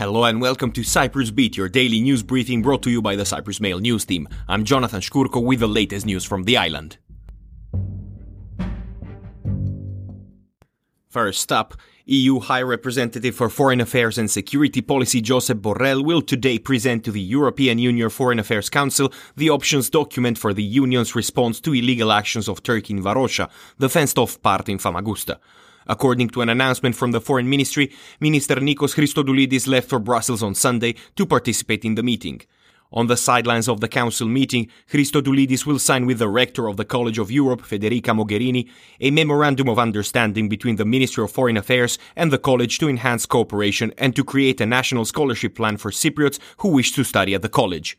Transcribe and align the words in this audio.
Hello 0.00 0.24
and 0.24 0.40
welcome 0.40 0.72
to 0.72 0.82
Cyprus 0.82 1.30
Beat, 1.30 1.58
your 1.58 1.68
daily 1.68 2.00
news 2.00 2.22
briefing 2.22 2.62
brought 2.62 2.82
to 2.84 2.90
you 2.90 3.02
by 3.02 3.16
the 3.16 3.26
Cyprus 3.26 3.60
Mail 3.60 3.80
news 3.80 4.06
team. 4.06 4.26
I'm 4.48 4.64
Jonathan 4.64 5.02
Shkurko 5.02 5.44
with 5.44 5.60
the 5.60 5.68
latest 5.68 6.06
news 6.06 6.24
from 6.24 6.44
the 6.44 6.56
island. 6.56 6.96
First 11.10 11.52
up, 11.52 11.74
EU 12.06 12.40
High 12.40 12.62
Representative 12.62 13.34
for 13.34 13.50
Foreign 13.50 13.82
Affairs 13.82 14.16
and 14.16 14.30
Security 14.30 14.80
Policy 14.80 15.20
Josep 15.20 15.60
Borrell 15.60 16.02
will 16.02 16.22
today 16.22 16.58
present 16.58 17.04
to 17.04 17.10
the 17.10 17.20
European 17.20 17.78
Union 17.78 18.08
Foreign 18.08 18.38
Affairs 18.38 18.70
Council 18.70 19.12
the 19.36 19.50
options 19.50 19.90
document 19.90 20.38
for 20.38 20.54
the 20.54 20.62
Union's 20.62 21.14
response 21.14 21.60
to 21.60 21.74
illegal 21.74 22.10
actions 22.10 22.48
of 22.48 22.62
Turkey 22.62 22.94
in 22.94 23.02
Varosha, 23.02 23.50
the 23.76 23.90
fenced-off 23.90 24.40
part 24.40 24.70
in 24.70 24.78
Famagusta. 24.78 25.36
According 25.86 26.30
to 26.30 26.42
an 26.42 26.48
announcement 26.48 26.94
from 26.94 27.12
the 27.12 27.20
Foreign 27.20 27.48
Ministry, 27.48 27.92
Minister 28.20 28.56
Nikos 28.56 28.94
Christodoulidis 28.94 29.66
left 29.66 29.88
for 29.88 29.98
Brussels 29.98 30.42
on 30.42 30.54
Sunday 30.54 30.94
to 31.16 31.26
participate 31.26 31.84
in 31.84 31.94
the 31.94 32.02
meeting. 32.02 32.42
On 32.92 33.06
the 33.06 33.16
sidelines 33.16 33.68
of 33.68 33.80
the 33.80 33.88
Council 33.88 34.26
meeting, 34.26 34.68
Christodoulidis 34.90 35.64
will 35.64 35.78
sign 35.78 36.06
with 36.06 36.18
the 36.18 36.28
Rector 36.28 36.66
of 36.66 36.76
the 36.76 36.84
College 36.84 37.18
of 37.18 37.30
Europe, 37.30 37.62
Federica 37.62 38.12
Mogherini, 38.12 38.68
a 39.00 39.12
memorandum 39.12 39.68
of 39.68 39.78
understanding 39.78 40.48
between 40.48 40.74
the 40.74 40.84
Ministry 40.84 41.22
of 41.22 41.30
Foreign 41.30 41.56
Affairs 41.56 41.98
and 42.16 42.32
the 42.32 42.38
College 42.38 42.80
to 42.80 42.88
enhance 42.88 43.26
cooperation 43.26 43.92
and 43.96 44.16
to 44.16 44.24
create 44.24 44.60
a 44.60 44.66
national 44.66 45.04
scholarship 45.04 45.54
plan 45.54 45.76
for 45.76 45.92
Cypriots 45.92 46.40
who 46.58 46.70
wish 46.70 46.90
to 46.92 47.04
study 47.04 47.32
at 47.32 47.42
the 47.42 47.48
College. 47.48 47.96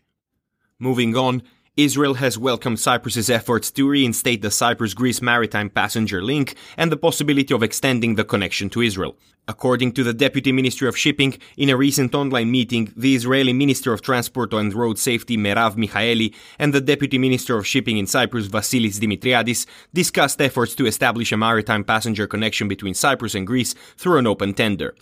Moving 0.77 1.16
on, 1.16 1.41
Israel 1.77 2.16
has 2.16 2.38
welcomed 2.38 2.81
Cyprus's 2.81 3.30
efforts 3.30 3.71
to 3.71 3.88
reinstate 3.88 4.41
the 4.41 4.52
Cyprus-Greece 4.52 5.21
maritime 5.21 5.70
passenger 5.70 6.21
link 6.21 6.55
and 6.75 6.91
the 6.91 6.97
possibility 6.97 7.53
of 7.53 7.63
extending 7.63 8.16
the 8.16 8.25
connection 8.25 8.70
to 8.71 8.81
Israel. 8.81 9.16
According 9.47 9.94
to 9.94 10.03
the 10.03 10.13
Deputy 10.13 10.52
Ministry 10.52 10.89
of 10.89 10.97
Shipping, 10.97 11.38
in 11.55 11.70
a 11.70 11.77
recent 11.77 12.14
online 12.14 12.52
meeting, 12.52 12.92
the 12.97 13.16
Israeli 13.16 13.53
Minister 13.53 13.94
of 13.94 14.02
Transport 14.02 14.53
and 14.53 14.73
Road 14.73 14.99
Safety 14.99 15.38
Merav 15.38 15.77
Michaeli 15.77 16.36
and 16.59 16.73
the 16.73 16.81
Deputy 16.81 17.17
Minister 17.17 17.55
of 17.55 17.66
Shipping 17.66 17.97
in 17.97 18.05
Cyprus 18.05 18.49
Vasilis 18.49 18.99
Dimitriadis 18.99 19.66
discussed 19.94 20.42
efforts 20.42 20.75
to 20.75 20.86
establish 20.86 21.31
a 21.31 21.38
maritime 21.38 21.86
passenger 21.86 22.27
connection 22.27 22.67
between 22.67 22.94
Cyprus 22.94 23.33
and 23.33 23.47
Greece 23.47 23.75
through 23.95 24.17
an 24.17 24.27
open 24.27 24.53
tender. 24.53 24.94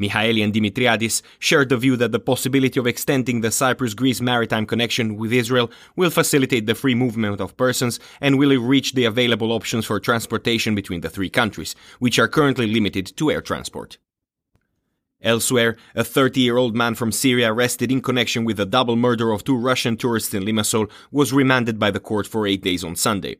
Michaeli 0.00 0.42
and 0.42 0.52
Dimitriadis 0.52 1.22
shared 1.38 1.68
the 1.68 1.76
view 1.76 1.96
that 1.96 2.12
the 2.12 2.18
possibility 2.18 2.80
of 2.80 2.86
extending 2.86 3.40
the 3.40 3.50
Cyprus-Greece 3.50 4.20
maritime 4.20 4.66
connection 4.66 5.16
with 5.16 5.32
Israel 5.32 5.70
will 5.96 6.10
facilitate 6.10 6.66
the 6.66 6.74
free 6.74 6.94
movement 6.94 7.40
of 7.40 7.56
persons 7.56 8.00
and 8.20 8.38
will 8.38 8.50
enrich 8.50 8.94
the 8.94 9.04
available 9.04 9.52
options 9.52 9.84
for 9.84 10.00
transportation 10.00 10.74
between 10.74 11.02
the 11.02 11.10
three 11.10 11.30
countries, 11.30 11.74
which 11.98 12.18
are 12.18 12.28
currently 12.28 12.66
limited 12.66 13.16
to 13.16 13.30
air 13.30 13.42
transport. 13.42 13.98
Elsewhere, 15.22 15.76
a 15.94 16.02
30-year-old 16.02 16.74
man 16.74 16.96
from 16.96 17.12
Syria 17.12 17.52
arrested 17.52 17.92
in 17.92 18.00
connection 18.00 18.44
with 18.44 18.56
the 18.56 18.66
double 18.66 18.96
murder 18.96 19.30
of 19.30 19.44
two 19.44 19.56
Russian 19.56 19.96
tourists 19.96 20.34
in 20.34 20.42
Limassol 20.42 20.90
was 21.12 21.32
remanded 21.32 21.78
by 21.78 21.92
the 21.92 22.00
court 22.00 22.26
for 22.26 22.46
eight 22.46 22.62
days 22.62 22.82
on 22.82 22.96
Sunday. 22.96 23.36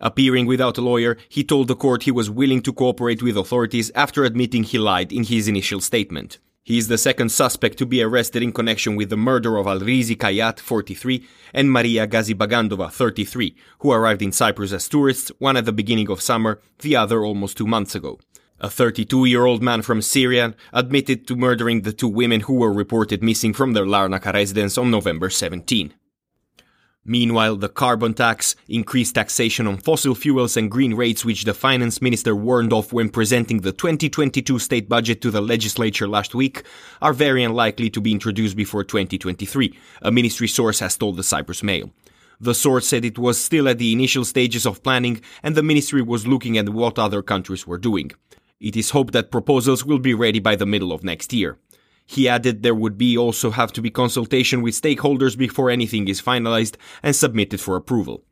Appearing 0.00 0.46
without 0.46 0.78
a 0.78 0.82
lawyer, 0.82 1.16
he 1.28 1.44
told 1.44 1.68
the 1.68 1.76
court 1.76 2.02
he 2.02 2.10
was 2.10 2.30
willing 2.30 2.62
to 2.62 2.72
cooperate 2.72 3.22
with 3.22 3.36
authorities 3.36 3.90
after 3.94 4.24
admitting 4.24 4.64
he 4.64 4.78
lied 4.78 5.12
in 5.12 5.24
his 5.24 5.48
initial 5.48 5.80
statement. 5.80 6.38
He 6.66 6.78
is 6.78 6.88
the 6.88 6.96
second 6.96 7.28
suspect 7.28 7.76
to 7.78 7.86
be 7.86 8.02
arrested 8.02 8.42
in 8.42 8.50
connection 8.50 8.96
with 8.96 9.10
the 9.10 9.18
murder 9.18 9.58
of 9.58 9.66
Alrizi 9.66 10.16
Kayat, 10.16 10.58
43, 10.58 11.22
and 11.52 11.70
Maria 11.70 12.06
Gazibagandova, 12.06 12.90
33, 12.90 13.54
who 13.80 13.92
arrived 13.92 14.22
in 14.22 14.32
Cyprus 14.32 14.72
as 14.72 14.88
tourists, 14.88 15.30
one 15.38 15.58
at 15.58 15.66
the 15.66 15.72
beginning 15.72 16.10
of 16.10 16.22
summer, 16.22 16.62
the 16.78 16.96
other 16.96 17.22
almost 17.22 17.58
two 17.58 17.66
months 17.66 17.94
ago. 17.94 18.18
A 18.60 18.70
32 18.70 19.26
year 19.26 19.44
old 19.44 19.62
man 19.62 19.82
from 19.82 20.00
Syria 20.00 20.54
admitted 20.72 21.26
to 21.26 21.36
murdering 21.36 21.82
the 21.82 21.92
two 21.92 22.08
women 22.08 22.40
who 22.40 22.54
were 22.54 22.72
reported 22.72 23.22
missing 23.22 23.52
from 23.52 23.74
their 23.74 23.84
Larnaca 23.84 24.32
residence 24.32 24.78
on 24.78 24.90
November 24.90 25.28
17. 25.28 25.92
Meanwhile, 27.06 27.56
the 27.56 27.68
carbon 27.68 28.14
tax, 28.14 28.56
increased 28.66 29.14
taxation 29.14 29.66
on 29.66 29.76
fossil 29.76 30.14
fuels 30.14 30.56
and 30.56 30.70
green 30.70 30.94
rates 30.94 31.22
which 31.22 31.44
the 31.44 31.52
finance 31.52 32.00
minister 32.00 32.34
warned 32.34 32.72
of 32.72 32.94
when 32.94 33.10
presenting 33.10 33.60
the 33.60 33.72
2022 33.72 34.58
state 34.58 34.88
budget 34.88 35.20
to 35.20 35.30
the 35.30 35.42
legislature 35.42 36.08
last 36.08 36.34
week 36.34 36.62
are 37.02 37.12
very 37.12 37.44
unlikely 37.44 37.90
to 37.90 38.00
be 38.00 38.12
introduced 38.12 38.56
before 38.56 38.84
2023, 38.84 39.78
a 40.00 40.10
ministry 40.10 40.48
source 40.48 40.78
has 40.80 40.96
told 40.96 41.16
the 41.16 41.22
Cyprus 41.22 41.62
Mail. 41.62 41.90
The 42.40 42.54
source 42.54 42.88
said 42.88 43.04
it 43.04 43.18
was 43.18 43.38
still 43.38 43.68
at 43.68 43.78
the 43.78 43.92
initial 43.92 44.24
stages 44.24 44.64
of 44.64 44.82
planning 44.82 45.20
and 45.42 45.54
the 45.54 45.62
ministry 45.62 46.00
was 46.00 46.26
looking 46.26 46.56
at 46.56 46.70
what 46.70 46.98
other 46.98 47.22
countries 47.22 47.66
were 47.66 47.78
doing. 47.78 48.12
It 48.60 48.76
is 48.76 48.90
hoped 48.90 49.12
that 49.12 49.30
proposals 49.30 49.84
will 49.84 49.98
be 49.98 50.14
ready 50.14 50.38
by 50.38 50.56
the 50.56 50.64
middle 50.64 50.90
of 50.90 51.04
next 51.04 51.34
year. 51.34 51.58
He 52.06 52.28
added 52.28 52.62
there 52.62 52.74
would 52.74 52.98
be 52.98 53.16
also 53.16 53.50
have 53.50 53.72
to 53.72 53.82
be 53.82 53.90
consultation 53.90 54.62
with 54.62 54.80
stakeholders 54.80 55.36
before 55.36 55.70
anything 55.70 56.08
is 56.08 56.20
finalized 56.20 56.76
and 57.02 57.16
submitted 57.16 57.60
for 57.60 57.76
approval. 57.76 58.24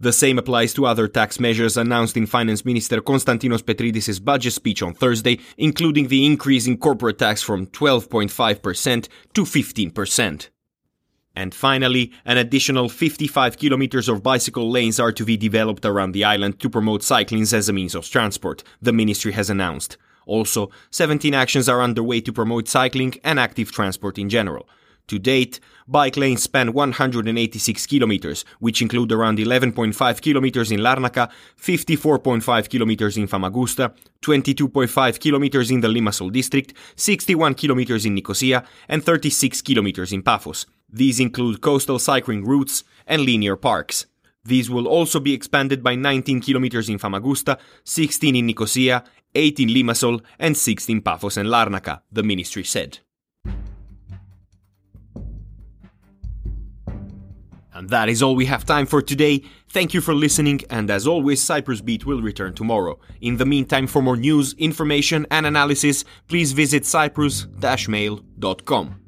The 0.00 0.12
same 0.12 0.38
applies 0.38 0.72
to 0.74 0.86
other 0.86 1.08
tax 1.08 1.40
measures 1.40 1.76
announced 1.76 2.16
in 2.16 2.26
Finance 2.26 2.64
Minister 2.64 3.00
Konstantinos 3.00 3.62
Petridis' 3.62 4.24
budget 4.24 4.52
speech 4.52 4.80
on 4.80 4.94
Thursday, 4.94 5.40
including 5.56 6.06
the 6.06 6.24
increase 6.24 6.68
in 6.68 6.78
corporate 6.78 7.18
tax 7.18 7.42
from 7.42 7.66
12.5% 7.66 9.08
to 9.34 9.42
15%. 9.42 10.48
And 11.34 11.54
finally, 11.54 12.12
an 12.24 12.38
additional 12.38 12.88
55 12.88 13.58
kilometers 13.58 14.08
of 14.08 14.22
bicycle 14.22 14.70
lanes 14.70 15.00
are 15.00 15.12
to 15.12 15.24
be 15.24 15.36
developed 15.36 15.84
around 15.84 16.12
the 16.12 16.24
island 16.24 16.60
to 16.60 16.70
promote 16.70 17.02
cycling 17.02 17.42
as 17.42 17.68
a 17.68 17.72
means 17.72 17.96
of 17.96 18.08
transport, 18.08 18.62
the 18.80 18.92
ministry 18.92 19.32
has 19.32 19.50
announced. 19.50 19.96
Also, 20.28 20.70
17 20.90 21.34
actions 21.34 21.68
are 21.68 21.82
underway 21.82 22.20
to 22.20 22.32
promote 22.32 22.68
cycling 22.68 23.14
and 23.24 23.40
active 23.40 23.72
transport 23.72 24.18
in 24.18 24.28
general. 24.28 24.68
To 25.08 25.18
date, 25.18 25.58
bike 25.86 26.18
lanes 26.18 26.42
span 26.42 26.74
186 26.74 27.86
kilometers, 27.86 28.44
which 28.60 28.82
include 28.82 29.10
around 29.10 29.38
11.5 29.38 30.20
kilometers 30.20 30.70
in 30.70 30.80
Larnaca, 30.80 31.30
54.5 31.58 32.68
kilometers 32.68 33.16
in 33.16 33.26
Famagusta, 33.26 33.94
22.5 34.20 35.18
kilometers 35.18 35.70
in 35.70 35.80
the 35.80 35.88
Limassol 35.88 36.30
district, 36.30 36.74
61 36.96 37.54
kilometers 37.54 38.04
in 38.04 38.14
Nicosia, 38.14 38.64
and 38.86 39.02
36 39.02 39.62
kilometers 39.62 40.12
in 40.12 40.22
Paphos. 40.22 40.66
These 40.90 41.20
include 41.20 41.62
coastal 41.62 41.98
cycling 41.98 42.44
routes 42.44 42.84
and 43.06 43.22
linear 43.22 43.56
parks. 43.56 44.04
These 44.48 44.70
will 44.70 44.88
also 44.88 45.20
be 45.20 45.34
expanded 45.34 45.82
by 45.82 45.94
19 45.94 46.40
kilometers 46.40 46.88
in 46.88 46.98
Famagusta, 46.98 47.58
16 47.84 48.34
in 48.34 48.46
Nicosia, 48.46 49.04
8 49.34 49.60
in 49.60 49.68
Limassol, 49.68 50.22
and 50.38 50.56
6 50.56 50.88
in 50.88 51.02
Paphos 51.02 51.36
and 51.36 51.50
Larnaca, 51.50 52.00
the 52.10 52.22
ministry 52.22 52.64
said. 52.64 53.00
And 57.74 57.90
that 57.90 58.08
is 58.08 58.22
all 58.22 58.34
we 58.34 58.46
have 58.46 58.64
time 58.64 58.86
for 58.86 59.02
today. 59.02 59.42
Thank 59.68 59.92
you 59.92 60.00
for 60.00 60.14
listening, 60.14 60.62
and 60.70 60.90
as 60.90 61.06
always, 61.06 61.42
Cyprus 61.42 61.82
Beat 61.82 62.06
will 62.06 62.22
return 62.22 62.54
tomorrow. 62.54 62.98
In 63.20 63.36
the 63.36 63.46
meantime, 63.46 63.86
for 63.86 64.02
more 64.02 64.16
news, 64.16 64.54
information, 64.54 65.26
and 65.30 65.44
analysis, 65.44 66.06
please 66.26 66.52
visit 66.52 66.86
cyprus-mail.com. 66.86 69.07